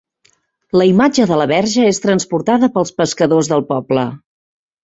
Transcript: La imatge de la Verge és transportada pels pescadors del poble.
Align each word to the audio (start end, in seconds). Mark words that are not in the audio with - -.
La 0.81 0.87
imatge 0.91 1.27
de 1.33 1.37
la 1.41 1.47
Verge 1.51 1.85
és 1.89 2.01
transportada 2.07 2.71
pels 2.79 2.95
pescadors 3.03 3.51
del 3.55 3.65
poble. 3.75 4.09